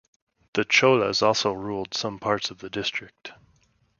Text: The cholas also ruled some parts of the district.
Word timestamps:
The 0.53 0.65
cholas 0.65 1.21
also 1.21 1.51
ruled 1.53 1.93
some 1.93 2.17
parts 2.17 2.49
of 2.49 2.57
the 2.57 2.71
district. 2.71 3.33